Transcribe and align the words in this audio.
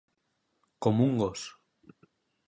Com 0.85 1.03
un 1.05 1.13
gos. 1.19 1.43